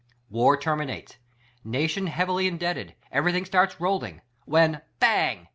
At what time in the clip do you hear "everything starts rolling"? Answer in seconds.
3.11-4.21